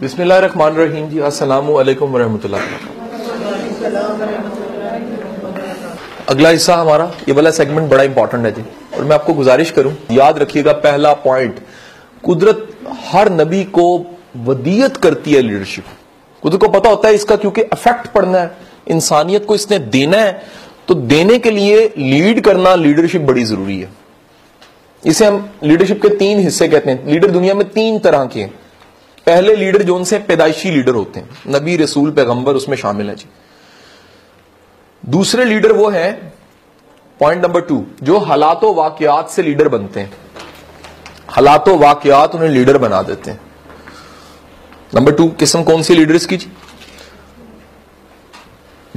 [0.00, 2.60] बिस्मिल्लाहिर्रहमानिर्रहीम जी, अस्सलाम वालेकुम वरहमतुल्लाह
[6.28, 8.62] अगला हिस्सा हमारा, ये वाला सेगमेंट बड़ा इंपॉर्टेंट है जी।
[8.96, 11.58] और मैं आपको गुजारिश करूँ, याद रखिएगा पहला पॉइंट
[12.24, 12.68] कुदरत
[13.04, 13.84] हर नबी को
[14.46, 15.84] वदीयत करती है लीडरशिप
[16.42, 18.50] कुदरत को पता होता है इसका क्योंकि इफ़ेक्ट पड़ना है,
[18.88, 20.42] इंसानियत को इसने देना है
[20.88, 23.88] तो देने के लिए लीड करना लीडरशिप बड़ी ज़रूरी है।
[25.02, 28.52] इसे हम लीडरशिप के तीन हिस्से कहते हैं। लीडर दुनिया में तीन तरह के हैं।
[29.26, 33.26] पहले लीडर जो उनसे पैदाइशी लीडर होते हैं, नबी, रसूल, पैगंबर, उसमें शामिल है जी।
[35.08, 36.12] दूसरे लीडर वो है
[37.20, 40.12] पॉइंट नंबर टू जो हालातों वाकयात से लीडर बनते हैं।
[41.28, 43.40] हालातों वाकयात उन्हें लीडर बना देते हैं।
[44.94, 46.52] नंबर टू किस्म कौन सी लीडर्स की जी?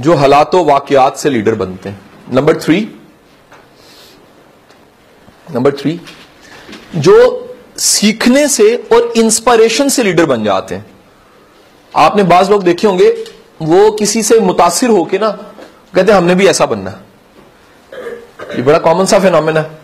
[0.00, 2.00] जो हालातों वाकयात से लीडर बनते हैं।
[2.32, 2.80] नंबर थ्री
[5.54, 6.00] नंबर थ्री
[6.96, 7.43] जो
[7.76, 10.86] सीखने से और इंस्पायरेशन से लीडर बन जाते हैं।
[11.94, 13.08] आपने बाज लोग देखे होंगे,
[13.62, 15.30] वो किसी से मुतासिर होके ना,
[15.94, 17.00] कहते हैं, हमने भी ऐसा बनना
[18.56, 19.78] ये बड़ा कॉमन सा फिनोमेना है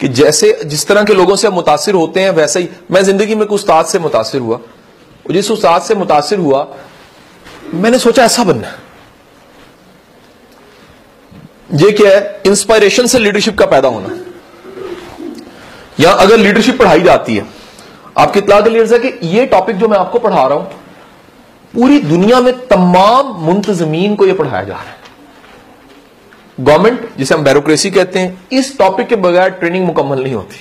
[0.00, 3.34] कि जैसे, जिस तरह के लोगों से हम मुतासिर होते हैं, वैसे ही, मैं ज़िंदगी
[3.34, 4.60] में कुछ उस्ताद से मुतासिर हुआ।
[5.30, 6.66] जिस उस्ताद से मुतासिर हुआ,
[7.74, 8.78] मैंने सोचा ऐसा बनना
[11.74, 12.42] ये क्या है?
[12.46, 14.08] इंस्पायरेशन से लीडरशिप का पैदा होना।
[16.02, 17.46] या अगर लीडरशिप पढ़ाई जाती है,
[18.18, 20.70] आपकी इतला के लिए कि ये टॉपिक जो मैं आपको पढ़ा रहा हूँ,
[21.74, 24.96] पूरी दुनिया में तमाम मुंतजमीन को यह पढ़ाया जा रहा है।
[26.60, 30.56] गवर्नमेंट जिसे हम बैरोक्रेसी कहते हैं, इस टॉपिक के बगैर ट्रेनिंग मुकम्मल नहीं होती।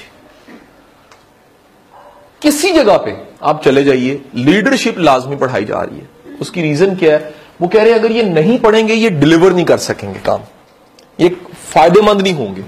[2.42, 7.14] किसी जगह पे आप चले जाइए लीडरशिप लाजमी पढ़ाई जा रही है। उसकी रीजन क्या
[7.14, 7.34] है?
[7.62, 10.42] वो कह रहे हैं, अगर ये नहीं पढ़ेंगे, ये डिलीवर नहीं कर सकेंगे काम।
[11.20, 11.30] ये
[11.74, 12.64] फ़ायदेमंद नहीं होंगे।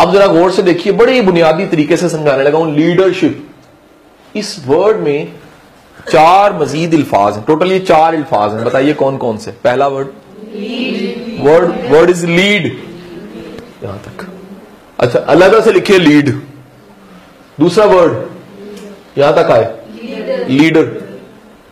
[0.00, 4.96] अब जरा गौर से देखिए बड़े बुनियादी तरीके से समझाने लगा हूँ लीडरशिप इस वर्ड
[4.98, 5.32] में
[6.10, 9.50] चार मजीद अल्फाज हैं टोटल ये चार अल्फाज हैं। बताइए कौन कौन से?
[9.64, 10.08] पहला word
[11.40, 12.66] word word is lead
[13.84, 14.26] यहाँ तक।
[14.98, 16.30] अच्छा अलग से लिखिए लीड
[17.58, 20.86] दूसरा वर्ड यहाँ तक आए। Leader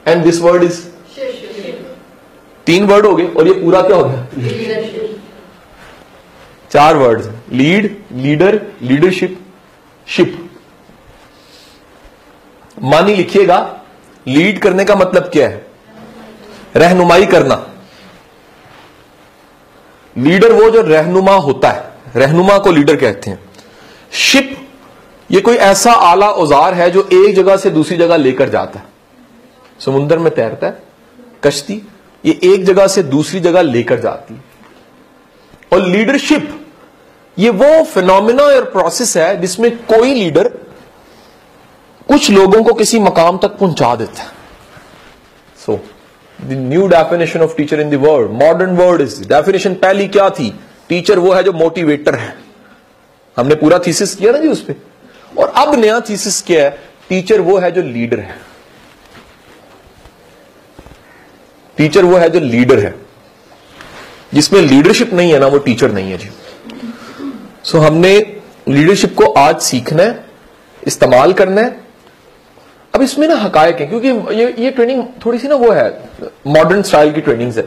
[0.07, 0.81] and this word is
[2.67, 4.27] तीन वर्ड हो गए और ये पूरा क्या हो गया?
[6.71, 9.39] चार words lead leader leadership
[10.07, 10.37] ship
[12.83, 13.59] मानी लिखिएगा
[14.27, 15.67] लीड करने का मतलब क्या है?
[16.77, 17.55] रहनुमाई करना।
[20.17, 23.39] लीडर वो जो रहनुमा होता है, रहनुमा को लीडर कहते हैं।
[24.13, 24.57] शिप
[25.31, 28.87] ये कोई ऐसा आला औज़ार है जो एक जगह से दूसरी जगह लेकर जाता है।
[29.81, 30.83] समुद्र में तैरता है,
[31.45, 31.83] कश्ती,
[32.25, 34.43] ये एक जगह से दूसरी जगह लेकर जाती है।
[35.73, 36.49] और लीडरशिप
[37.39, 40.49] ये वो फिनोमिना और प्रोसेस है जिसमें कोई लीडर
[42.09, 44.29] कुछ लोगों को किसी मकाम तक पहुँचा देता है।
[45.67, 45.85] So
[46.45, 50.61] the new definition of teacher in world modern world is definition पहली क्या थी?
[50.89, 52.39] टीचर वो है जो मोटिवेटर है।
[53.37, 54.75] हमने पूरा थीसिस किया ना जी उस पर
[55.39, 56.71] और अब नया थीसिस क्या है?
[57.09, 58.41] टीचर वो है जो लीडर है।
[61.77, 62.95] टीचर वो है जो लीडर है।
[64.35, 66.31] जिसमें लीडरशिप नहीं है ना, वो टीचर नहीं है जी।
[67.69, 68.11] सो so, हमने
[68.69, 70.25] लीडरशिप को आज सीखना है
[70.83, 71.77] इस्तेमाल करना है।
[72.95, 75.89] अब इसमें ना हकायक है क्योंकि ये ये ट्रेनिंग थोड़ी सी ना वो है
[76.47, 77.67] मॉडर्न स्टाइल की ट्रेनिंग है।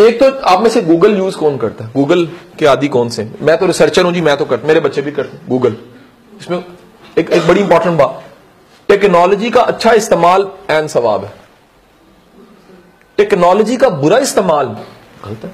[0.00, 1.90] एक तो आप में से गूगल यूज़ कौन करता है?
[1.92, 2.26] गूगल
[2.58, 3.28] के आदि कौन से?
[3.40, 5.76] मैं तो रिसर्चर हूँ जी मैं तो करता मेरे बच्चे भी करते गूगल
[6.32, 6.58] इसमें
[7.18, 8.22] एक एक बड़ी इंपॉर्टेंट बात
[8.88, 11.32] टेक्नोलॉजी का अच्छा इस्तेमाल एन सवाब है।
[13.18, 14.66] टेक्नोलॉजी का बुरा इस्तेमाल
[15.24, 15.52] गलत है।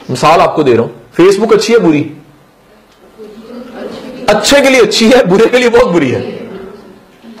[0.00, 2.16] मिसाल आपको दे रहा हूँ। फेसबुक अच्छी है, बुरी?
[4.28, 6.20] अच्छे के लिए अच्छी है, बुरे के लिए बहुत बुरी है।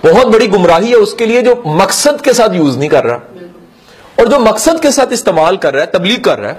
[0.04, 3.16] बहुत बड़ी गुमराही है उसके लिए जो मकसद के साथ यूज़ नहीं कर रहा।
[4.20, 6.54] और जो मकसद के साथ इस्तेमाल कर रहा है, तबलीग कर रहा है,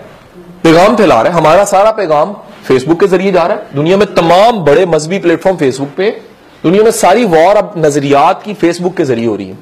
[0.64, 2.34] पैगाम फैला रहा है, हमारा सारा पैगाम
[2.68, 6.22] फेसबुक के ज़रिए जा रहा है। दुनिया में तमाम बड़े मजहबी प्लेटफॉर्म फेसबुक पे,
[6.64, 9.58] दुनिया में सारी वॉर अब नजरियात की फेसबुक के ज़रिए हो रही है।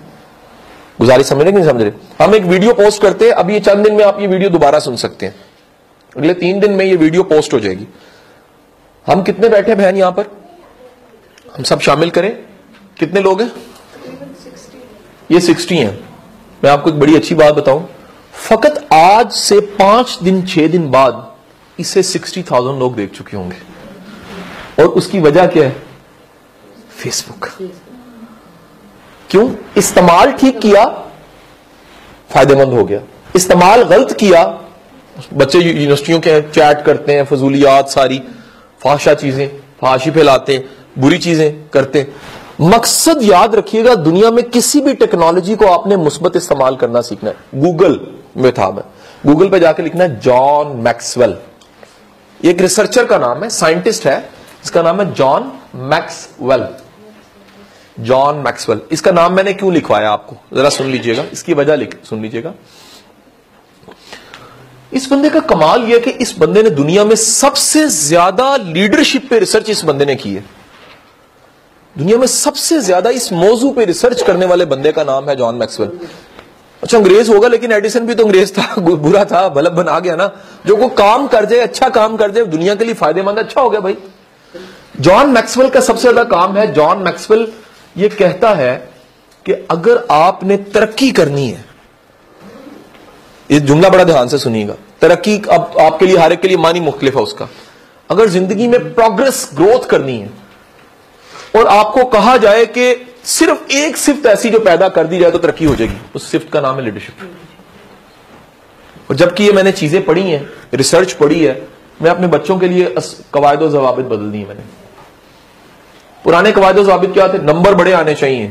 [0.99, 1.91] गुजारिश समझ रहे कि नहीं समझ रहे?
[2.25, 4.79] हम एक वीडियो पोस्ट करते हैं अभी ये चंद दिन में आप ये वीडियो दोबारा
[4.79, 5.35] सुन सकते हैं।
[6.17, 7.87] अगले तीन दिन में ये वीडियो पोस्ट हो जाएगी।
[9.07, 10.25] हम कितने बैठे बहन यहाँ पर?
[11.55, 12.31] हम सब शामिल करें।
[12.99, 13.51] कितने लोग हैं?
[15.31, 16.09] ये सिक्सटी हैं।
[16.63, 17.89] मैं आपको एक बड़ी अच्छी बात बताऊँ।
[18.33, 21.35] फकत आज से पाँच दिन, छह दिन बाद
[21.79, 23.57] इसे सिक्सटी थाउज़ेंड लोग देख चुके होंगे।
[24.79, 25.83] और उसकी वजह क्या है?
[26.97, 27.49] फेसबुक।
[29.29, 29.55] क्यों?
[29.77, 30.85] इस्तेमाल ठीक किया,
[32.33, 33.01] फ़ायदेमंद हो गया।
[33.35, 34.62] इस्तेमाल गलत किया
[35.33, 38.21] बच्चे यूनिवर्सिटियों के चैट करते हैं, फजूलियात सारी
[38.81, 39.47] फाशा चीज़ें
[39.81, 40.63] फाशी फैलाते हैं
[40.99, 46.35] बुरी चीज़ें करते। हैं मकसद याद रखिएगा, दुनिया में किसी भी टेक्नोलॉजी को आपने मुस्बत
[46.35, 47.99] इस्तेमाल करना सीखना है। गूगल
[48.37, 48.83] में था मैं।
[49.25, 51.37] गूगल पे जाके लिखना है जॉन मैक्सवेल।
[52.45, 54.29] एक रिसर्चर का नाम है, साइंटिस्ट है।
[54.63, 56.67] इसका नाम है जॉन मैक्सवेल।
[57.99, 60.35] John Maxwell. इसका नाम मैंने क्यों लिखवाया आपको?
[60.55, 62.53] जरा सुन लीजिएगा। इसकी वजह सुन लीजिएगा।
[64.93, 69.39] इस बंदे का कमाल यह कि इस बंदे ने दुनिया में सबसे ज़्यादा लीडरशिप पे
[69.39, 70.43] रिसर्च इस बंदे ने की है।
[71.95, 75.55] दुनिया में सबसे ज़्यादा इस मौजू पे रिसर्च करने वाले बंदे का नाम है जॉन
[75.55, 75.91] मैक्सवेल।
[76.83, 80.31] अच्छा अंग्रेज़ होगा, लेकिन एडिसन भी तो अंग्रेज़ था बुरा था बल्ब बना गया ना।
[80.65, 83.69] जो को काम कर जाए अच्छा काम कर जाए, दुनिया के लिए फ़ायदेमंद अच्छा हो
[83.69, 83.97] गया भाई।
[84.99, 87.47] जॉन मैक्सवेल का सबसे ज़्यादा काम है, जॉन मैक्सवेल
[87.95, 88.75] ये कहता है
[89.45, 91.65] कि अगर आपने तरक्की करनी है
[93.49, 96.79] ये जुमला बड़ा ध्यान से सुनिएगा। तरक्की अब आपके लिए, हर एक के लिए मानी
[96.81, 97.47] मुख्तलिफ़ है उसका।
[98.09, 100.29] अगर ज़िंदगी में प्रोग्रेस ग्रोथ करनी है,
[101.55, 102.93] और आपको कहा जाए कि
[103.25, 106.51] सिर्फ़ एक सिफ्त ऐसी जो पैदा कर दी जाए तो तरक्की हो जाएगी, उस सिफ्त
[106.53, 107.13] का नाम है लीडरशिप
[109.09, 111.61] और जबकि ये मैंने चीज़ें पढ़ी हैं रिसर्च पढ़ी है,
[112.01, 112.95] मैं अपने बच्चों के लिए
[113.33, 114.63] कवायद जवाबित बदल दी मैंने।
[116.25, 117.37] पुराने कवायद जवाबित क्या थे?
[117.43, 118.47] नंबर बड़े आने चाहिए।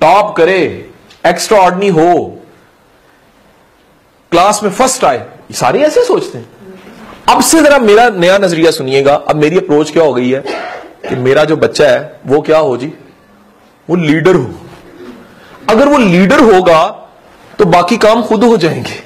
[0.00, 0.58] टॉप करे
[1.24, 2.40] एक्स्ट्रा ऑर्डनी हो।
[4.34, 6.46] क्लास में फ़र्स्ट आए सारे ऐसे सोचते हैं।
[7.28, 10.42] अब से जरा मेरा नया नज़रिया सुनिएगा, अब मेरी अप्रोच क्या हो गई है
[11.08, 12.86] कि मेरा जो बच्चा है, वो क्या हो जी?
[13.88, 14.50] वो लीडर हो।
[15.70, 16.82] अगर वो लीडर होगा
[17.58, 19.02] तो बाकी काम खुद हो जाएँगे।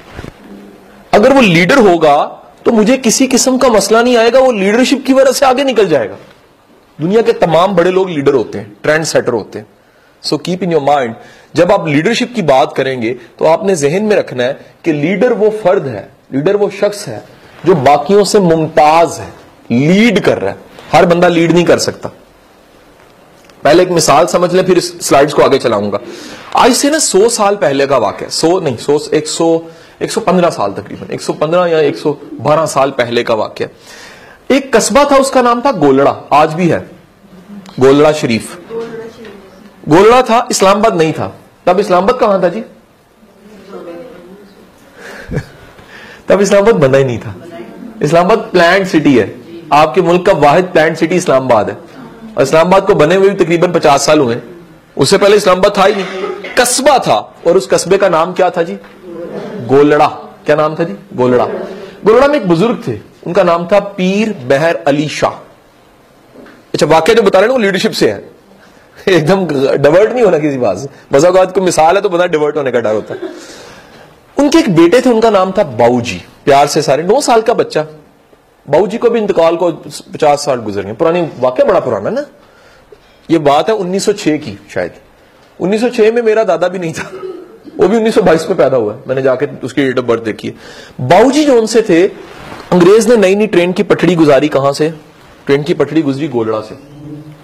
[1.13, 2.17] अगर वो लीडर होगा
[2.65, 5.87] तो मुझे किसी किस्म का मसला नहीं आएगा, वो लीडरशिप की वजह से आगे निकल
[5.87, 6.17] जाएगा।
[6.99, 9.67] दुनिया के तमाम बड़े लोग लीडर होते हैं ट्रेंड सेटर होते हैं।
[10.23, 11.15] So keep in your mind
[11.55, 14.53] जब आप लीडरशिप की बात करेंगे तो आपने जहन में रखना है
[14.85, 17.23] कि लीडर वो फर्द है लीडर वो शख्स है,
[17.65, 19.33] जो बाकियों से मुमताज़ है
[19.71, 20.57] लीड कर रहा है।
[20.91, 22.09] हर बंदा लीड नहीं कर सकता।
[23.63, 25.99] पहले एक मिसाल समझ ले, फिर स्लाइड्स को आगे चलाऊँगा।
[26.55, 29.61] आज से ना सौ साल पहले का वाक्य सौ नहीं, सौ, एक सौ
[30.01, 33.33] एक सौ पंद्रह साल तकरीबन, एक सौ पंद्रह या एक सौ बारह साल पहले का
[33.33, 33.69] वाक्य
[34.51, 36.79] एक कस्बा था, उसका नाम था गोलड़ा, आज भी है।
[37.79, 38.58] गोलड़ा शरीफ।
[39.89, 42.59] गोलड़ा था, इस्लामाबाद नहीं था। तब इस्लामाबाद कहाँ था जी?
[46.27, 47.35] तब इस्लामाबाद बना ही नहीं था।
[48.01, 49.39] इस्लामाबाद प्लांट सिटी है।
[49.73, 51.77] आपके मुल्क का वाहिद प्लांट सिटी इस्लामाबाद है।
[52.37, 54.41] और इस्लामाबाद को बने हुए भी तकरीबन पचास साल हुए
[54.97, 56.05] उससे पहले इस्लामाबाद था ही नहीं।
[56.57, 58.77] कस्बा था। और उस कस्बे का नाम क्या था जी?
[59.67, 60.07] गोलड़ा।
[60.45, 60.95] क्या नाम था जी?
[61.13, 61.47] गोलड़ा।
[62.05, 65.45] गोलड़ा में एक बुज़ुर्ग थे। उनका नाम था पीर बहर अली शाह।
[66.73, 68.38] अच्छा वाक्य जो बता रहे ना, वो लीडरशिप से है।
[69.09, 69.47] एकदम
[69.77, 72.79] डिवर्ट नहीं होना किसी बात से। मज़ाक को मिसाल है तो बता डिवर्ट होने का
[72.79, 73.19] डर होता है।
[74.39, 77.87] उनके एक बेटे थे, उनका नाम था बाऊजी। प्यार से सारे, नौ साल का बच्चा।
[78.69, 79.71] बाबू जी को भी इंतकाल को
[80.13, 82.25] पचास साल गुजर गए। पुरानी वाक्य बड़ा पुराना ना?
[83.31, 84.91] ये बात है 1906 की शायद।
[85.59, 87.11] 1906 में मेरा दादा भी नहीं था।
[87.77, 90.55] वो भी 1922 में पैदा हुआ मैंने जाके उसकी डेट ऑफ़ बर्थ देखी है।
[91.01, 92.07] बाबूजी जो उनसे थे,
[92.71, 94.93] अंग्रेज़ ने नई नई ट्रेन की पटड़ी गुजारी कहाँ से?
[95.45, 96.98] ट्रेन की पटड़ी गुजरी गोलड़ा से।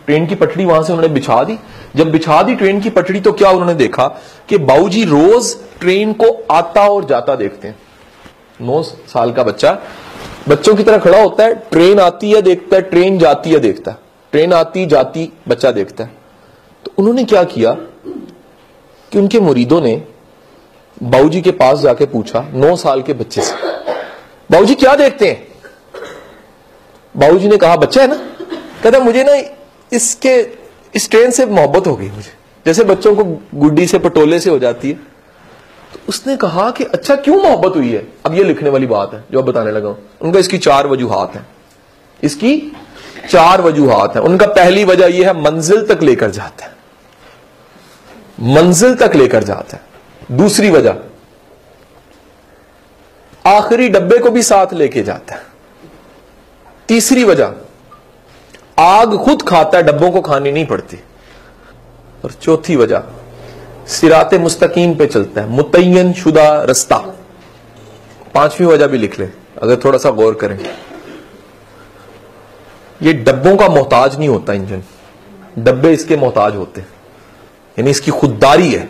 [0.06, 1.57] ट्रेन की पटड़ी वहाँ से उन्होंने बिछा दी।
[1.96, 4.07] जब बिछा दी ट्रेन की पटड़ी तो क्या उन्होंने देखा
[4.50, 7.75] कि बाबूजी रोज ट्रेन को आता और जाता देखते हैं।
[8.62, 9.78] नौ साल का बच्चा,
[10.50, 13.92] बच्चों की तरह खड़ा होता है, ट्रेन आती है देखता है, ट्रेन जाती है देखता
[13.92, 13.98] है।
[14.34, 16.12] ट्रेन आती, जाती, बच्चा देखता है।
[16.86, 17.72] तो उन्होंने क्या किया
[19.12, 19.96] कि उनके मुरीदों ने
[21.03, 23.56] बाबूजी के पास जाके पूछा, नौ साल के बच्चे से
[24.50, 25.48] बाबूजी क्या देखते हैं?
[27.15, 28.15] बाबूजी ने कहा, बच्चा है ना?
[28.84, 29.34] कहता मुझे ना
[29.94, 30.48] इसके,
[30.96, 32.34] इस ट्रेन से मोहब्बत हो गई मुझे।
[32.65, 33.24] जैसे बच्चों को
[33.56, 34.96] गुड्डी से, पटोले से हो जाती है।
[35.94, 38.08] तो उसने कहा कि अच्छा क्यों मोहब्बत हुई है?
[38.25, 39.89] अब ये लिखने वाली बात है, जो अब बताने लगा
[40.22, 41.46] उनका इसकी चार वजूहत है।
[42.24, 42.72] इसकी
[43.30, 46.75] चार वजूहत है। उनका पहली वजह यह है, मंजिल तक लेकर जाता है।
[48.39, 49.84] मंजिल तक लेकर जाता है।
[50.38, 50.96] दूसरी वजह,
[53.46, 55.42] आखिरी डब्बे को भी साथ लेके जाता है।
[56.88, 57.54] तीसरी वजह
[58.79, 60.98] आग खुद खाता है डब्बों को खानी नहीं पड़ती।
[62.25, 63.03] और चौथी वजह
[63.88, 66.98] सिरात मुस्तकीम पे चलता है। मुतयन शुदा रस्ता।
[68.34, 69.25] पांचवी वजह भी लिख ले
[69.62, 70.60] अगर थोड़ा सा गौर करें।
[73.01, 74.84] ये डब्बों का मोहताज नहीं होता इंजन।
[75.60, 76.88] डब्बे इसके मोहताज होते हैं।
[77.79, 78.89] यानी इसकी खुददारी है।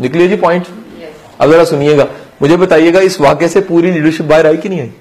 [0.00, 0.66] निकलिए जी पॉइंट।
[1.40, 2.06] अगर सुनिएगा।
[2.42, 4.92] मुझे बताइएगा इस वाक्य से पूरी लीडरशिप बाहर आई कि नहीं आई?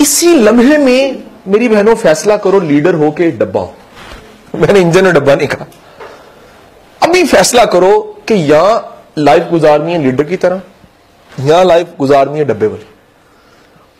[0.00, 3.68] इसी लम्हे में मेरी बहनों, फैसला करो, लीडर हो के डब्बा
[4.54, 5.66] मैंने इंजन और डब्बा नहीं कहा।
[7.00, 7.98] अभी फैसला करो
[8.28, 10.60] कि यहाँ लाइफ गुजारनी है लीडर की तरह,
[11.30, 12.86] यहाँ लाइफ गुजारनी है डब्बे वाली।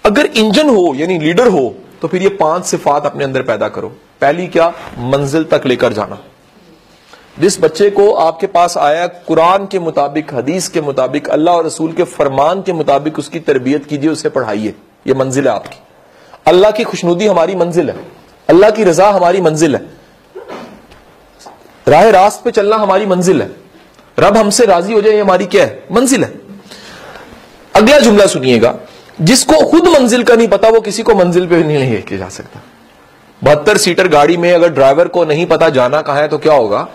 [0.05, 3.89] अगर इंजन हो, यानी लीडर हो तो फिर ये पाँच सिफात अपने अंदर पैदा करो।
[4.21, 4.69] पहली क्या?
[4.99, 6.19] मंजिल तक लेकर जाना।
[7.41, 11.93] जिस बच्चे को आपके पास आया, कुरान के मुताबिक, हदीस के मुताबिक, अल्लाह और रसूल
[11.93, 14.75] के फरमान के मुताबिक उसकी तरबियत कीजिए, उसे पढ़ाइए।
[15.07, 15.79] ये मंजिल है आपकी।
[16.47, 17.97] अल्लाह की खुशनुदी हमारी मंजिल है।
[18.49, 19.83] अल्लाह की रजा हमारी मंजिल है।
[21.89, 23.51] राह रास्त पे चलना हमारी मंजिल है।
[24.19, 25.85] रब हमसे राज़ी हो जाए हमारी क्या है?
[25.93, 26.35] मंजिल है।
[27.77, 28.79] अगला जुमला सुनिएगा।
[29.21, 32.61] जिसको खुद मंजिल का नहीं पता, वो किसी को मंजिल पे नहीं लेके जा सकता।
[33.45, 36.89] बहत्तर सीटर गाड़ी में अगर ड्राइवर को नहीं पता जाना कहा है तो क्या होगा?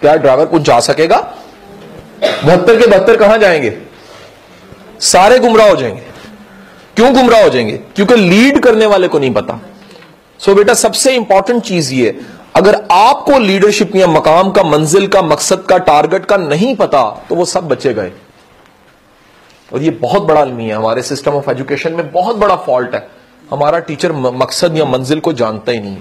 [0.00, 1.34] क्या ड्राइवर कुछ जा सकेगा?
[2.44, 3.78] बहत्तर के बहत्तर कहाँ जाएँगे?
[5.00, 6.05] सारे गुमराह हो जाएँगे।
[6.96, 7.72] क्यों गुमराह हो जाएँगे?
[7.72, 9.60] क्योंकि लीड करने वाले को नहीं पता।
[10.38, 12.20] सो so बेटा, सबसे इंपॉर्टेंट चीज़ ये,
[12.56, 17.34] अगर आपको लीडरशिप या मकाम का, मंजिल का, मकसद का टारगेट का नहीं पता तो
[17.34, 18.12] वो सब बचे गए।
[19.72, 23.08] और ये बहुत बड़ा अलमी है। हमारे सिस्टम ऑफ़ एजुकेशन में बहुत बड़ा फॉल्ट है।
[23.50, 25.96] हमारा टीचर मकसद या मंजिल को जानता ही नहीं।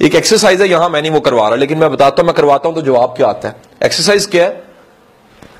[0.00, 2.68] एक एक्सरसाइज है, यहाँ मैं नहीं वो करवा रहा, लेकिन मैं बताता हूँ, मैं करवाता
[2.68, 3.56] हूँ तो जवाब क्या आता है?
[3.84, 4.64] एक्सरसाइज क्या है?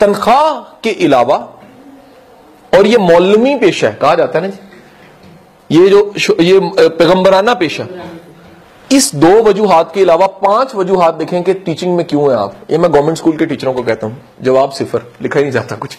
[0.00, 1.53] तनख्वाह के अलावा
[2.74, 4.58] और ये मौलमी पेशा है, कहा जाता है ना जी?
[5.70, 7.86] ये जो ये पैगंबराना पेशा
[8.90, 12.54] इस दो वजूहत के अलावा पाँच वजूहत देखें कि टीचिंग में क्यों है आप?
[12.70, 15.76] ये मैं गवर्नमेंट स्कूल के टीचरों को कहता हूँ, जवाब सिफर, लिखा ही नहीं जाता
[15.76, 15.96] कुछ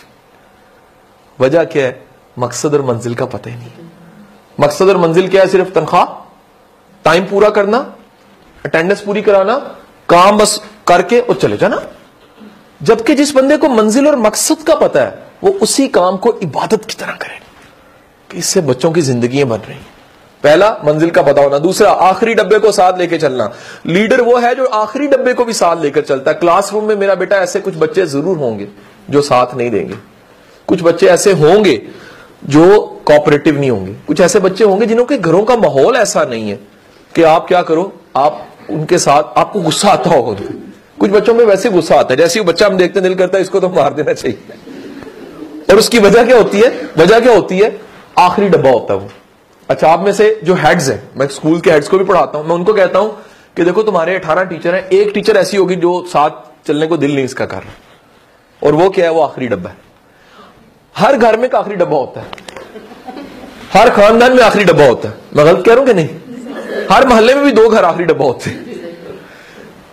[1.40, 2.04] वजह क्या है?
[2.38, 3.72] मकसद और मंजिल का पता ही नहीं।
[4.58, 6.06] मकसद और मंजिल क्या है सिर्फ़ तनख्वाह?
[7.06, 7.78] टाइम पूरा करना
[8.66, 9.58] अटेंडेंस पूरी कराना,
[10.10, 11.82] काम बस करके और चले जाना।
[12.82, 16.86] जबकि जिस बंदे को मंजिल और मकसद का पता है, वो उसी काम को इबादत
[16.86, 19.78] की तरह करे। इससे बच्चों की ज़िंदगी बन रही।
[20.44, 23.52] पहला, मंजिल का पता होना। दूसरा, आखिरी डब्बे को साथ लेके चलना।
[23.88, 27.16] लीडर वो है जो आखिरी डब्बे को भी साथ लेकर चलता है। क्लासरूम में मेरा
[27.16, 28.68] बेटा ऐसे कुछ बच्चे ज़रूर होंगे
[29.10, 29.96] जो साथ नहीं देंगे।
[30.68, 31.82] कुछ बच्चे ऐसे होंगे
[32.46, 36.50] जो कॉपरेटिव नहीं होंगे। कुछ ऐसे बच्चे होंगे जिन्हों के घरों का माहौल ऐसा नहीं
[36.50, 36.60] है
[37.16, 40.34] कि आप क्या करो, आप उनके साथ, आपको गुस्सा आता होगा
[40.98, 43.42] कुछ बच्चों में वैसे गुस्सा आता है, जैसे वो बच्चा हम देखते दिल करता है,
[43.42, 44.38] इसको तो मार देना चाहिए।
[45.70, 46.70] और उसकी वजह क्या होती है?
[46.98, 47.80] वजह क्या होती है?
[48.20, 49.10] आखिरी डब्बा होता है वो।
[49.70, 52.48] अच्छा आप में से जो हेड्स हैं, मैं स्कूल के हेड्स को भी पढ़ाता हूँ,
[52.48, 53.18] मैं उनको कहता हूँ
[53.58, 56.30] कि देखो, तुम्हारे अठारह टीचर हैं, एक टीचर ऐसी होगी जो साथ
[56.68, 59.12] चलने को दिल नहीं इसका कर रहा। और वो क्या है?
[59.12, 59.78] वो आखिरी डब्बा है।
[60.96, 62.28] हर घर में आखिरी डब्बा होता है।
[63.74, 66.10] हर खानदान में आखिरी डब्बा होता है। मैं गलत कह रहा हूँ कि नहीं?
[66.92, 68.75] हर मोहल्ले में भी दो घर आखिरी डब्बा होते हैं।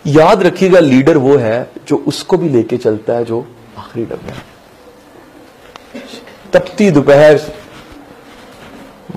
[0.05, 3.45] याद रखिएगा, लीडर वो है जो उसको भी लेके चलता है, जो
[3.77, 4.51] आखिरी डब्बा है
[6.53, 7.39] तपती दोपहर,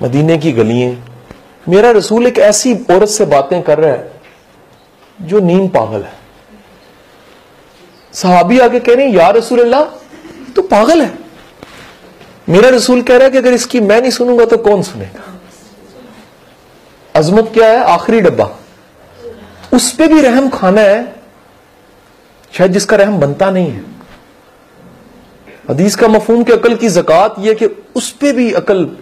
[0.01, 0.91] मदीने की गलियाँ।
[1.65, 4.21] मेरा रसूल एक ऐसी औरत से बातें कर रहा है
[5.19, 6.15] जो नींद पागल है।
[8.13, 9.83] साहबी आके कह रहे हैं, या रसूल अल्लाह
[10.55, 11.13] तो पागल है।
[12.47, 15.23] मेरा रसूल कह रहा है कि अगर इसकी मैं नहीं सुनूँगा तो कौन सुनेगा?
[17.15, 17.83] अजमत क्या है?
[17.85, 18.49] आखिरी डब्बा।
[19.77, 21.15] उस पर भी रहम खाना है।
[22.51, 23.83] शायद जिसका रहम बनता नहीं है।
[25.69, 27.65] हदीस का मफहूम के अकल की जक़ात यह कि
[27.95, 28.97] उस पर भी अकल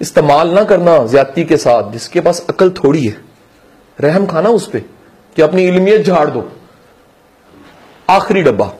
[0.00, 3.20] इस्तेमाल ना करना ज्यादती के साथ, जिसके पास अकल थोड़ी है।
[4.00, 4.78] रहम खाना उस पर
[5.36, 6.52] कि अपनी इलमियत झाड़ दो।
[8.10, 8.72] आखिरी डब्बा।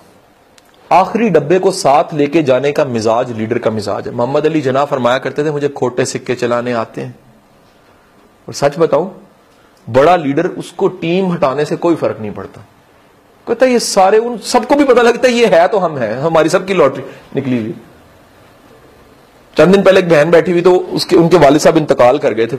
[0.92, 4.84] आखिरी डब्बे को साथ लेके जाने का मिजाज, लीडर का मिजाज है। मोहम्मद अली जना
[4.84, 7.18] फरमाया करते थे, मुझे खोटे सिक्के चलाने आते हैं।
[8.48, 9.27] और सच बताऊँ
[9.88, 12.64] बड़ा लीडर उसको टीम हटाने से कोई फ़र्क नहीं पड़ता।
[13.46, 16.48] कहता ये सारे उन सबको भी पता लगता है ये है तो हम है हमारी
[16.48, 17.02] सबकी लॉटरी
[17.36, 17.74] निकली हुई।
[19.56, 22.46] चंद दिन पहले एक बहन बैठी हुई तो उसके उनके वालिद साहब इंतकाल कर गए
[22.46, 22.56] थे।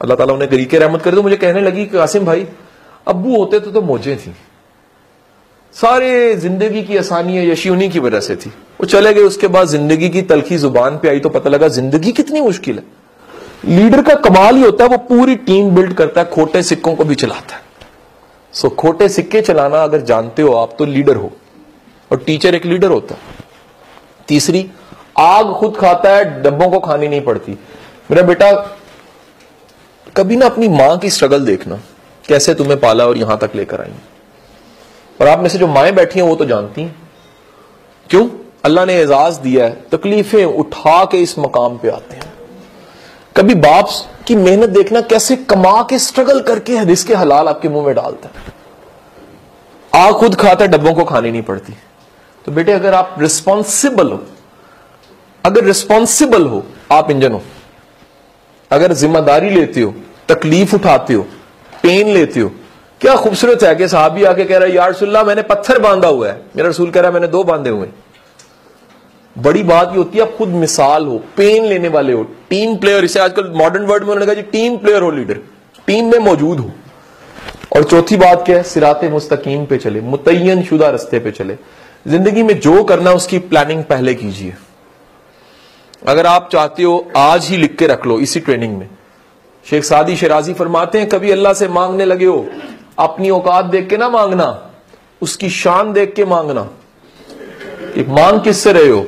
[0.00, 2.46] अल्लाह ताला उन्हें गरीके रहमत करे तो मुझे कहने लगी कि कासिम भाई
[3.06, 4.34] अबू होते तो, तो मौजें थी।
[5.76, 9.66] सारे ज़िंदगी की आसानी यशी उन्हीं की वजह से थी। वो चले गए उसके बाद
[9.68, 12.84] ज़िंदगी की तलखी ज़ुबान पे आई तो पता लगा ज़िंदगी कितनी मुश्किल है।
[13.64, 17.04] लीडर का कमाल ही होता है वो पूरी टीम बिल्ड करता है खोटे सिक्कों को
[17.04, 17.62] भी चलाता है।
[18.54, 21.30] सो so, खोटे सिक्के चलाना अगर जानते हो आप तो लीडर हो।
[22.10, 23.20] और टीचर एक लीडर होता है।
[24.28, 24.70] तीसरी
[25.18, 27.52] आग खुद खाता है डब्बों को खानी नहीं पड़ती।
[28.10, 28.50] मेरा बेटा
[30.16, 31.80] कभी ना अपनी माँ की स्ट्रगल देखना
[32.24, 33.92] कैसे तुम्हें पाला और यहाँ तक लेकर आई।
[35.20, 36.94] और आप में से जो माएँ बैठी हैं वो तो जानती हैं।
[38.10, 38.28] क्यों?
[38.64, 42.29] अल्लाह ने एजाज दिया है तकलीफें उठा के इस मकाम पे आते हैं।
[43.40, 43.90] कभी बाप
[44.26, 48.52] की मेहनत देखना कैसे कमा के स्ट्रगल करके रिस्क हलाल आपके मुँह में डालता है।
[49.94, 51.72] आ खुद खाता है, डब्बों को खानी नहीं पड़ती।
[52.44, 54.20] तो बेटे, अगर आप रिस्पॉन्सिबल हो,
[55.44, 57.42] अगर रिस्पॉन्सिबल हो, आप इंजन हो।
[58.70, 59.94] अगर ज़िम्मेदारी लेते हो,
[60.28, 61.22] तकलीफ़ उठाते हो
[61.82, 62.50] पेन लेते हो,
[63.00, 66.40] क्या खूबसूरत है कि साहबी आके कह रहा है यारसुल्ला मैंने पत्थर बांधा हुआ है।
[66.56, 67.88] मेरा रसूल कह रहा है, मैंने दो बांधे हुए
[69.36, 73.04] बड़ी बात ये होती है, आप खुद मिसाल हो पेन लेने वाले हो टीम प्लेयर
[73.04, 75.40] इसे आजकल मॉडर्न वर्ल्ड में उन्होंने कहा टीम प्लेयर हो लीडर
[75.86, 76.70] टीम में मौजूद हो।
[77.76, 81.56] और चौथी बात क्या है, सिराते मुस्तकीम पे चले मुतयन शुदा रस्ते पे चले।
[82.08, 84.54] ज़िंदगी में जो करना उसकी प्लानिंग पहले कीजिए।
[86.02, 88.88] अगर आप चाहते हो, आज ही लिख के रख लो, इसी ट्रेनिंग में।
[89.66, 92.46] शेख सादी शराजी फरमाते हैं, कभी अल्लाह से मांगने लगे हो,
[92.98, 94.48] अपनी औकात देख के ना मांगना,
[95.22, 96.68] उसकी शान देख के मांगना।
[97.96, 99.06] एक मांग किससे रहे हो?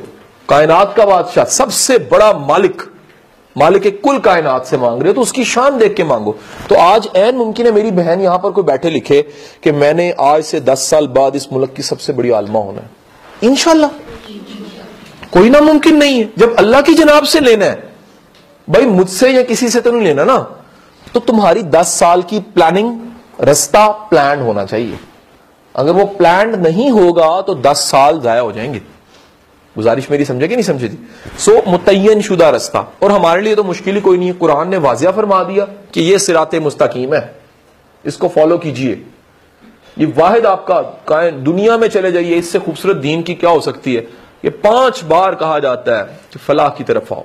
[0.53, 2.83] कायनात का बादशाह, सबसे बड़ा मालिक
[3.57, 6.35] मालिक एक कुल कायनात से मांग रहे हो तो उसकी शान देख के मांगो।
[6.69, 9.21] तो आज एन मुमकिन है मेरी बहन यहाँ पर कोई बैठे लिखे
[9.65, 12.91] कि मैंने आज से दस साल बाद इस मुल्क की सबसे बड़ी आलमा होना है।
[13.43, 13.91] इनशाला
[15.33, 17.93] कोई ना मुमकिन नहीं है। जब अल्लाह की जनाब से लेना है,
[18.69, 20.39] भाई मुझसे या किसी से तो नहीं लेना ना।
[21.15, 22.99] तो तुम्हारी दस साल की प्लानिंग
[23.41, 24.99] रास्ता प्लान होना चाहिए।
[25.75, 28.83] अगर वो प्लान नहीं होगा तो दस साल जाया हो जाएँगे।
[29.77, 31.09] गुजारिश मेरी समझे कि नहीं समझे थी?
[31.39, 34.77] सो मुतयन शुदा रास्ता। और हमारे लिए तो मुश्किल ही कोई नहीं है। कुरान ने
[34.77, 37.35] वाजिया फरमा दिया कि ये सिरात मुस्तकीम है।
[38.07, 39.07] इसको फॉलो कीजिए।
[39.99, 44.03] ये वाहिद आपका दुनिया में चले जाइए। इससे खूबसूरत दीन की क्या हो सकती है?
[44.45, 47.25] ये पाँच बार कहा जाता है कि फलाह की तरफ़ आओ।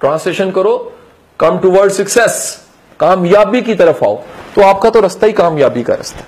[0.00, 0.92] ट्रांसलेशन करो।
[1.40, 2.64] कम टू वर्ड सक्सेस
[3.00, 4.16] कामयाबी की तरफ़ आओ।
[4.54, 6.26] तो आपका तो रास्ता ही कामयाबी का रास्ता है।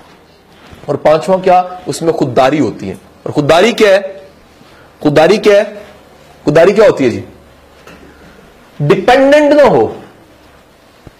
[0.89, 1.81] और पांचवा क्या?
[1.87, 4.20] उसमें खुददारी होती है। और खुददारी क्या है?
[5.01, 5.81] खुददारी क्या है?
[6.45, 7.23] खुददारी क्या होती है जी?
[8.79, 9.95] डिपेंडेंट ना हो।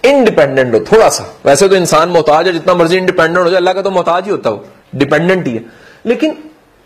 [0.06, 3.74] इनडिपेंडेंट हो, थोड़ा सा। वैसे तो इंसान मोहताज है, जितना मर्ज़ी इंडिपेंडेंट हो जाए, अल्लाह
[3.74, 5.66] का तो मोहताज ही होता हो। डिपेंडेंट ही है।
[6.06, 6.38] लेकिन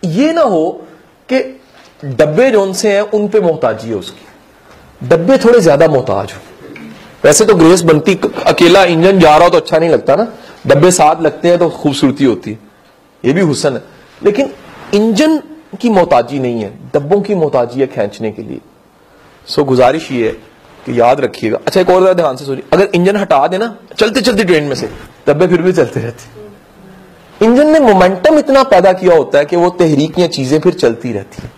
[0.03, 0.71] ये ना हो
[1.29, 1.39] कि
[2.05, 6.39] डब्बे जोन से हैं, उन पे मोहताजी है उसकी। डब्बे थोड़े ज़्यादा मोहताज हो।
[7.23, 10.27] वैसे तो ग्रेस बनती, अकेला इंजन जा रहा हो तो अच्छा नहीं लगता ना।
[10.67, 12.59] डब्बे साथ लगते हैं तो खूबसूरती होती है।
[13.23, 13.83] ये भी हुसन है।
[14.23, 14.51] लेकिन
[14.93, 15.41] इंजन
[15.75, 18.59] की मोहताजी नहीं है डब्बों की मोहताजी है खींचने के लिए।
[19.47, 20.31] सो गुजारिश ये है
[20.85, 24.43] कि याद रखिएगा। अच्छा एक और ध्यान से सोचिए अगर इंजन हटा देना चलते चलते
[24.43, 24.89] ट्रेन में से
[25.27, 29.69] डब्बे फिर भी चलते रहते इंजन ने मोमेंटम इतना पैदा किया होता है कि वो
[29.79, 31.51] तहरीक या चीज़ें फिर चलती रहती है।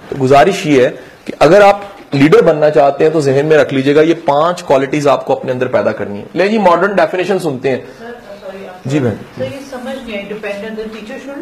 [0.00, 0.90] तो गुजारिश ये है
[1.26, 5.06] कि अगर आप लीडर बनना चाहते हैं तो जहन में रख लीजिएगा ये पाँच क्वालिटीज
[5.08, 7.82] आपको अपने अंदर पैदा करनी है। ले जी मॉडर्न डेफिनेशन सुनते हैं।
[8.86, 11.33] जी बहन। तो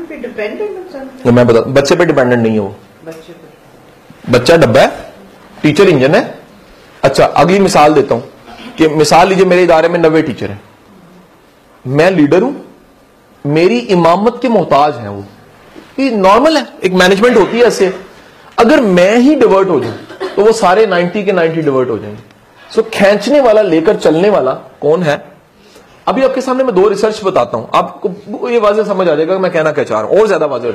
[1.26, 2.74] मैं बता बच्चे पे डिपेंडेंट नहीं है वो।
[4.30, 5.12] बच्चा डब्बा है
[5.62, 6.22] टीचर इंजन है।
[7.02, 8.22] अच्छा अगली मिसाल देता हूँ
[8.78, 10.60] कि मिसाल लीजिए मेरे इदारे में नब्बे टीचर हैं।
[11.84, 12.54] मैं लीडर हूँ
[13.44, 15.24] मेरी इमामत के मोहताज हैं वो।
[15.98, 17.92] ये नॉर्मल है एक मैनेजमेंट होती है ऐसे।
[18.58, 19.96] अगर मैं ही डिवर्ट हो जाऊँ
[20.36, 22.22] तो वो सारे 90 के 90 डिवर्ट हो जाएँगे।
[22.70, 25.31] सो so, खींचने वाला लेकर चलने वाला कौन है?
[26.06, 29.50] अभी आपके सामने मैं दो रिसर्च बताता हूँ। आपको ये वाजह समझ आ जाएगा मैं
[29.52, 30.68] कहना क्या चाह रहा हूँ। और ज़्यादा वाजह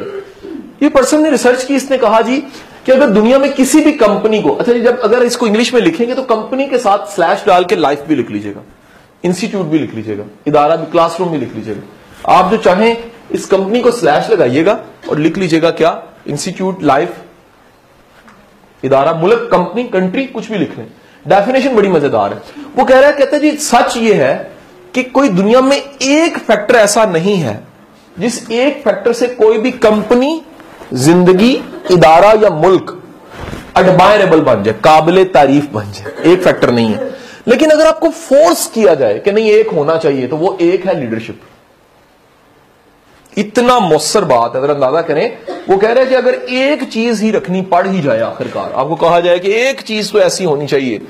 [0.83, 2.37] ये पर्सन ने रिसर्च की, इसने कहा जी
[2.85, 6.13] कि अगर दुनिया में किसी भी कंपनी को अच्छा जब अगर इसको इंग्लिश में लिखेंगे
[6.15, 8.61] तो कंपनी के साथ स्लैश डाल के लाइफ भी लिख लीजिएगा।
[9.23, 12.97] इंस्टीट्यूट भी लिख लीजिएगा। इदारा भी क्लासरूम भी लिख लीजिएगा। आप जो चाहें,
[13.31, 16.03] इस कंपनी को स्लैश लगाइएगा और लिख लीजिएगा क्या?
[16.27, 17.15] इंस्टीट्यूट लाइफ
[18.83, 20.87] इदारा मुल्क कंपनी कंट्री कुछ भी लिख लें।
[21.25, 22.41] डेफिनेशन बड़ी मज़ेदार है।
[22.77, 24.56] वो कह रहा है, कहते जी, सच ये है
[24.97, 27.53] कि कोई दुनिया में एक फैक्टर ऐसा नहीं है
[28.15, 30.41] जिस एक फैक्टर से कोई भी कंपनी
[30.95, 31.51] ज़िंदगी,
[31.91, 32.93] इदारा या मुल्क
[33.77, 37.11] एडमायरेबल बन जाए, काबिल तारीफ़ बन जाए। एक फैक्टर नहीं है।
[37.47, 40.99] लेकिन अगर आपको फोर्स किया जाए कि नहीं, एक होना चाहिए तो वो एक है
[40.99, 41.41] लीडरशिप
[43.37, 45.37] इतना मौसर बात है अगर अंदाज़ा करें।
[45.69, 48.95] वो कह रहे हैं कि अगर एक चीज़ ही रखनी पड़ ही जाए आखिरकार, आपको
[48.97, 51.01] कहा जाए कि एक चीज़ तो ऐसी होनी चाहिए।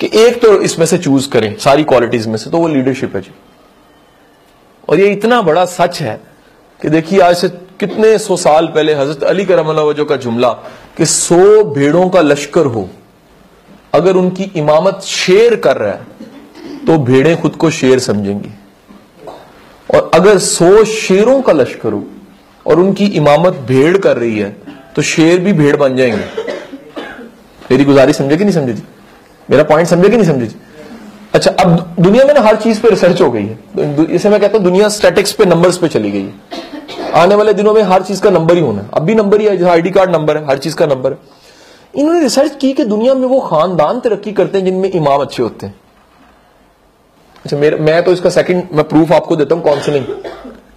[0.00, 3.22] कि एक तो इसमें से चूज़ करें, सारी क्वालिटीज में से तो वो लीडरशिप है
[3.22, 3.30] जी।
[4.88, 6.20] और ये इतना बड़ा सच है
[6.80, 7.48] कि देखिए, आज से
[7.80, 10.48] कितने सौ साल पहले हज़रत अली करम वजह का जुमला
[10.96, 12.88] कि सौ भेड़ों का लश्कर हो,
[13.94, 16.12] अगर उनकी इमामत शेर कर रहा है
[16.86, 18.50] तो भेड़ें खुद को शेर समझेंगी।
[19.88, 22.04] और अगर सौ शेरों का लश्कर हो
[22.66, 24.50] और उनकी इमामत भेड़ कर रही है
[24.96, 26.24] तो शेर भी भेड़ बन जाएँगे।
[27.70, 28.82] मेरी गुजारिश समझे कि नहीं समझे
[29.48, 30.50] मेरा पॉइंट समझे कि नहीं समझे
[31.34, 34.56] अच्छा अब दुनिया में ना हर चीज़ पे रिसर्च हो गई है। इसे मैं कहता
[34.56, 38.20] हूँ, दुनिया स्टैटिक्स पे नंबर्स पे चली गई है। आने वाले दिनों में हर चीज़
[38.22, 40.46] का नंबर ही होना है। अब भी नंबर ही है, जैसे आईडी कार्ड नंबर है,
[40.46, 41.18] हर चीज़ का नंबर है।
[41.94, 45.66] इन्होंने रिसर्च की कि दुनिया में वो खानदान तरक्की करते हैं जिनमें इमाम अच्छे होते
[45.66, 45.74] हैं।
[47.44, 50.06] अच्छा मेरे, मैं तो इसका सेकंड मैं प्रूफ आपको देता हूँ काउंसलिंग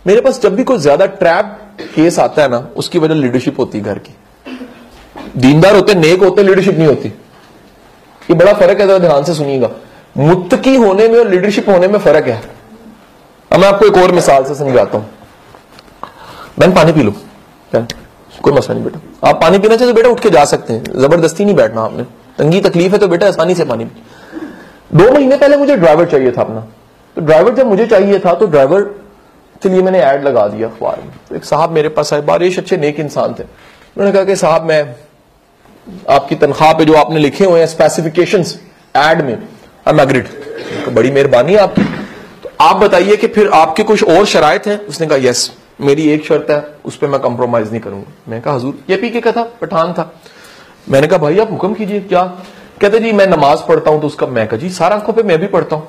[0.07, 1.57] मेरे पास जब भी कोई ज़्यादा ट्रैप
[1.95, 4.15] केस आता है ना, उसकी वजह लीडरशिप होती है घर की।
[5.37, 7.13] दीनदार होते नेक होते लीडरशिप नहीं होती।
[8.29, 9.69] ये बड़ा फ़र्क है, जरा ध्यान से सुनिएगा।
[10.17, 12.41] मुत्तकी होने में और लीडरशिप होने में फ़र्क है।
[13.51, 15.09] अब मैं आपको एक और मिसाल से समझाता हूँ।
[16.59, 17.13] बहन, पानी पी लो।
[18.43, 20.83] कोई मसला नहीं बेटा। आप पानी पीना चाहिए तो बेटा, उठ के जा सकते हैं।
[20.99, 22.03] ज़बरदस्ती नहीं बैठना आपने।
[22.37, 24.01] तंगी तकलीफ़ है तो बेटा, आसानी से पानी पी।
[24.93, 26.67] दो महीने पहले मुझे ड्राइवर चाहिए था अपना।
[27.15, 28.81] तो ड्राइवर जब मुझे चाहिए था तो ड्राइवर
[29.63, 32.59] के लिए मैंने ऐड लगा दिया अखबार में। तो एक साहब मेरे पास आए, बारिश,
[32.59, 34.95] अच्छे, नेक इंसान थे। उन्होंने कहा कि साहब, मैं
[36.09, 38.43] आपकी तनख्वाह पे जो आपने लिखे हुए हैं स्पेसिफिकेशन
[38.95, 39.37] एड में
[39.87, 40.27] आई एग्रीड
[40.89, 41.83] बड़ी मेहरबानी है आपकी।
[42.43, 44.79] तो आप बताइए कि फिर आपके कुछ और शराय हैं?
[44.79, 48.53] उसने कहा, यस, मेरी एक शर्त है, उस पर मैं कंप्रोमाइज नहीं करूँगा। मैं कहा,
[48.55, 50.11] हजूर, ये पी के का था, पठान था।
[50.89, 52.23] मैंने कहा, भाई, आप हुक्म कीजिए, क्या?
[52.81, 55.39] कहते, जी, मैं नमाज़ पढ़ता हूँ तो उसका मैं कहा, जी, सारा आँखों पे मैं
[55.39, 55.87] भी पढ़ता हूँ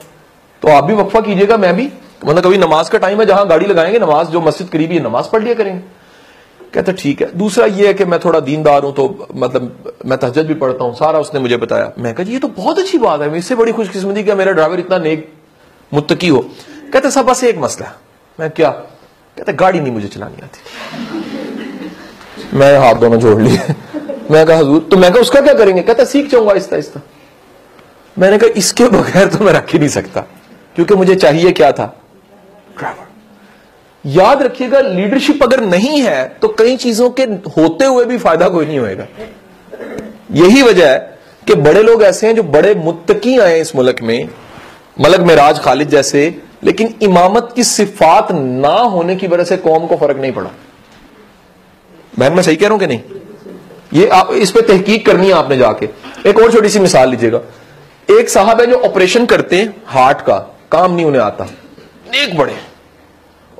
[0.62, 1.88] तो आप भी वक्फा कीजिएगा, मैं भी।
[2.24, 5.30] मतलब कभी नमाज़ का टाइम है जहाँ गाड़ी लगाएँगे, नमाज़ जो मस्जिद करीबी है, नमाज़
[5.30, 5.80] पढ़ लिया करेंगे।
[6.74, 10.46] कहते ठीक है। दूसरा ये है कि मैं थोड़ा दीनदार हूँ तो मतलब मैं तहजद
[10.46, 13.38] भी पढ़ता हूँ। सारा उसने मुझे बताया। मैं कहा ये तो बहुत अच्छी बात है।
[13.38, 15.32] इससे बड़ी खुशकिस्मती क्या मेरा ड्राइवर इतना नेक
[15.92, 16.40] मुत्तकी हो।
[16.92, 17.92] कहते सब बस एक मसला
[18.38, 18.70] मैं क्या?
[18.70, 20.60] कहते गाड़ी नहीं मुझे चलानी आती।
[22.58, 23.58] मैं हाथ दोनों जोड़ लिए।
[24.30, 25.82] मैं कहा, हजूर तो मैं कहा, उसका क्या करेंगे?
[25.82, 27.00] कहता सीख जाऊँगा आहिस्ता आहिस्ता
[28.16, 30.20] मैंने कहा, इसके बगैर तो मैं रख ही नहीं सकता,
[30.76, 31.94] क्योंकि मुझे चाहिए क्या था?
[32.78, 33.06] ड्राइवर।
[34.04, 38.66] याद रखिएगा लीडरशिप अगर नहीं है तो कई चीज़ों के होते हुए भी फ़ायदा कोई
[38.66, 39.06] नहीं होएगा।
[40.34, 40.98] यही वजह है
[41.46, 44.28] कि बड़े लोग ऐसे हैं जो बड़े मुत्तकी आए इस मुल्क में,
[45.00, 46.34] मलक मेराज, खालिद जैसे,
[46.64, 50.50] लेकिन इमामत की सिफात ना होने की वजह से कौम को फ़र्क नहीं पड़ा।
[52.18, 53.00] बहन मैं सही कह रहा हूँ कि नहीं?
[53.94, 55.88] ये आप, इस पर तहकीक करनी है आपने जाके।
[56.26, 57.40] एक और छोटी सी मिसाल लीजिएगा
[58.08, 60.38] एक साहब है जो ऑपरेशन करते हैं हार्ट का,
[60.72, 61.46] काम नहीं उन्हें आता।
[62.16, 62.56] एक बड़े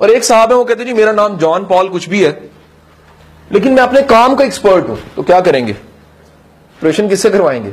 [0.01, 2.31] और एक साहब है, वो कहते जी, मेरा नाम जॉन पॉल कुछ भी है,
[3.51, 5.73] लेकिन मैं अपने काम का एक्सपर्ट हूँ तो क्या करेंगे?
[5.73, 7.73] ऑपरेशन किससे करवाएँगे?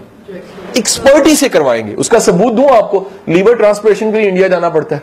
[0.77, 5.01] एक्सपर्टी से करवाएँगे। उसका सबूत दूँ आपको लीवर ट्रांसप्रेशन के लिए इंडिया जाना पड़ता है।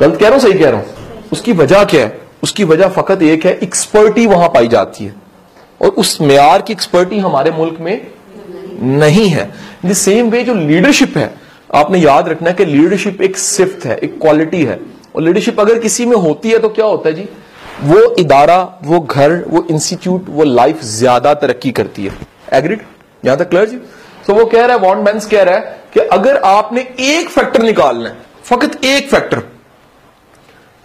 [0.00, 1.28] गलत कह रहा हूँ, सही कह रहा हूँ?
[1.32, 2.20] उसकी वजह क्या है?
[2.42, 5.14] उसकी वजह फकत एक है एक्सपर्टी वहाँ पाई जाती है।
[5.80, 8.06] और उस मैार की एक्सपर्टी हमारे मुल्क में
[8.82, 9.50] नहीं है।
[9.86, 11.41] द सेम वे जो लीडरशिप है
[11.72, 14.78] आपने याद रखना है कि लीडरशिप एक सिफ्त है, एक क्वालिटी है।
[15.16, 17.28] और लीडरशिप अगर किसी में होती है तो क्या होता है जी?
[17.82, 22.12] वो इदारा, वो घर, वो इंस्टीट्यूट वो लाइफ ज़्यादा तरक्की करती है।
[22.52, 22.82] एग्रीड
[23.22, 23.76] यहाँ तक क्लियर जी?
[24.26, 27.62] तो वो कह रहा है वॉन्ड बैंस कह रहा है कि अगर आपने एक फैक्टर
[27.62, 29.42] निकालना है, फकत एक फैक्टर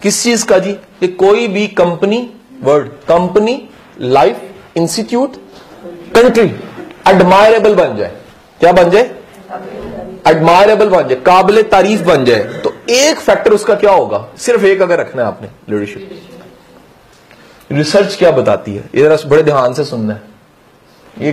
[0.00, 0.72] किस चीज़ का जी?
[0.72, 2.28] कि कोई भी company
[2.62, 3.62] word company
[4.00, 5.36] life institute
[6.14, 6.50] country
[7.08, 8.16] admirable बन जाए।
[8.60, 9.10] क्या बन जाए?
[10.26, 14.26] एडमायरेबल बन जाए काबिल तारीफ़ बन जाए तो एक फैक्टर उसका क्या होगा?
[14.38, 16.10] सिर्फ़ एक अगर रखना है आपने लीडरशिप
[17.72, 18.84] रिसर्च क्या बताती है?
[18.94, 20.22] जरा बड़े ध्यान से सुनना है।
[21.20, 21.32] ये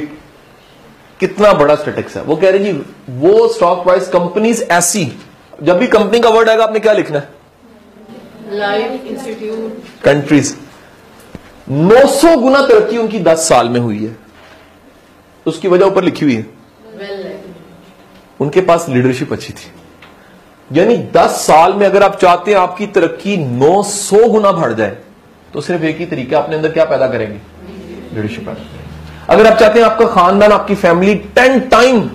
[1.19, 2.71] कितना बड़ा स्टेटिक्स है। वो कह रहे जी
[3.19, 5.11] वो स्टॉक प्राइस कंपनीज़ ऐसी
[5.63, 7.29] जब भी कंपनी का वर्ड आएगा आपने क्या लिखना है?
[8.51, 10.53] लाइफ इंस्टीट्यूट कंट्रीज़
[11.67, 14.15] 900 गुना तरक्की उनकी 10 साल में हुई है।
[15.45, 16.54] उसकी वजह ऊपर लिखी हुई है।
[18.39, 19.71] उनके पास लीडरशिप अच्छी थी।
[20.71, 24.97] यानी 10 साल में अगर आप चाहते हैं आपकी तरक्की 900 गुना बढ़ जाए
[25.53, 27.39] तो सिर्फ़ एक ही तरीका, अपने अंदर क्या पैदा करेंगे?
[28.13, 28.55] लीडरशिप
[29.29, 32.09] अगर आप चाहते हैं आपका खानदान, आपकी फैमिली टेन टाइम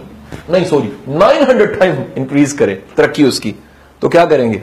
[0.50, 3.54] नहीं sorry nine hundred time increase करे, तरक्की उसकी
[4.02, 4.62] तो क्या करेंगे?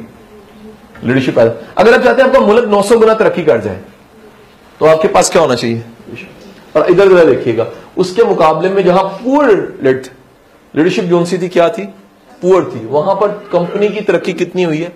[1.04, 3.82] लीडरशिप पैदा। अगर आप चाहते हैं आपका मुल्क 900 गुना तरक्की कर जाए
[4.80, 5.84] तो आपके पास क्या होना चाहिए?
[6.76, 7.65] और इधर उधर देखिएगा,
[7.98, 9.52] उसके मुकाबले में जहाँ पुअर
[9.84, 10.10] लेट
[10.78, 11.84] लीडरशिप जोन सी थी, क्या थी?
[12.42, 14.92] पुअर थी। वहाँ पर कंपनी की तरक्की कितनी हुई है?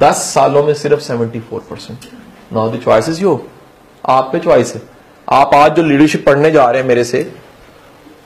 [0.00, 2.04] दस सालों में सिर्फ़ seventy four percent
[2.52, 3.40] now the choice you
[4.04, 4.82] आप पे चॉइस है।
[5.28, 7.30] आप आज जो लीडरशिप पढ़ने जा रहे हैं मेरे से,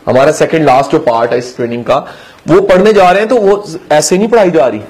[0.07, 1.97] हमारा सेकंड लास्ट जो पार्ट है इस ट्रेनिंग का,
[2.49, 4.81] वो पढ़ने जा रहे हैं तो वो ऐसे नहीं पढ़ाई जा रही।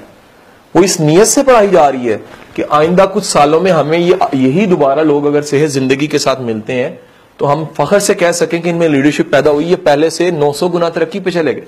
[0.75, 2.17] वो इस नीयत से पढ़ाई जा रही है
[2.55, 6.41] कि आइंदा कुछ सालों में हमें ये, यही दोबारा लोग अगर सेहत ज़िंदगी के साथ
[6.41, 7.08] मिलते हैं
[7.39, 10.69] तो हम फखर से कह सकें कि इनमें लीडरशिप पैदा हुई है पहले से 900
[10.69, 11.67] गुना तरक्की पे चले गए।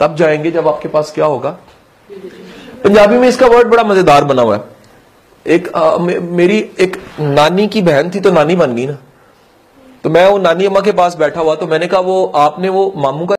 [0.00, 1.50] तब जाएँगे जब आपके पास क्या होगा?
[2.84, 4.62] पंजाबी में इसका वर्ड बड़ा मज़ेदार बना हुआ है।
[5.46, 8.98] एक आ, मे, मेरी एक नानी की बहन थी तो नानी बन गई ना।
[10.04, 12.92] तो मैं वो नानी अम्मा के पास बैठा हुआ तो मैंने कहा वो आपने वो
[12.96, 13.32] मामू का